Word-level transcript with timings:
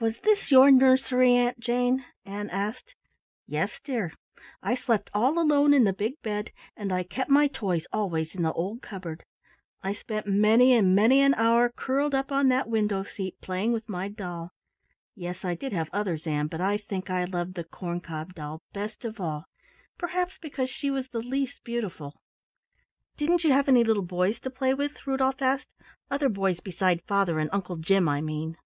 "Was 0.00 0.20
this 0.20 0.50
your 0.52 0.70
nursery, 0.70 1.34
Aunt 1.34 1.58
Jane," 1.58 2.04
Ann 2.26 2.50
asked. 2.50 2.94
"Yes, 3.46 3.80
dear. 3.82 4.12
I 4.62 4.74
slept 4.74 5.08
all 5.14 5.38
alone 5.38 5.72
in 5.72 5.84
the 5.84 5.94
big 5.94 6.20
bed, 6.20 6.52
and 6.76 6.92
I 6.92 7.02
kept 7.04 7.30
my 7.30 7.46
toys 7.46 7.86
always 7.90 8.34
in 8.34 8.42
the 8.42 8.52
old 8.52 8.82
cupboard. 8.82 9.24
I 9.82 9.94
spent 9.94 10.26
many 10.26 10.74
and 10.74 10.94
many 10.94 11.22
an 11.22 11.32
hour 11.32 11.70
curled 11.70 12.14
up 12.14 12.30
on 12.30 12.48
that 12.48 12.68
window 12.68 13.02
seat, 13.02 13.40
playing 13.40 13.72
with 13.72 13.88
my 13.88 14.08
doll. 14.08 14.50
Yes, 15.14 15.42
I 15.42 15.54
did 15.54 15.72
have 15.72 15.88
others, 15.90 16.26
Ann, 16.26 16.48
but 16.48 16.60
I 16.60 16.76
think 16.76 17.08
I 17.08 17.24
loved 17.24 17.54
the 17.54 17.64
corn 17.64 18.02
cob 18.02 18.34
doll 18.34 18.60
best 18.74 19.06
of 19.06 19.18
all, 19.22 19.46
perhaps 19.96 20.36
because 20.36 20.68
she 20.68 20.90
was 20.90 21.08
the 21.08 21.22
least 21.22 21.64
beautiful." 21.64 22.20
"Didn't 23.16 23.42
you 23.42 23.52
have 23.52 23.68
any 23.70 23.84
little 23.84 24.04
boys 24.04 24.38
to 24.40 24.50
play 24.50 24.74
with?" 24.74 25.06
Rudolf 25.06 25.40
asked. 25.40 25.70
"Other 26.10 26.28
boys 26.28 26.60
beside 26.60 27.00
father 27.06 27.38
and 27.38 27.48
Uncle 27.54 27.76
Jim, 27.76 28.06
I 28.06 28.20
mean." 28.20 28.58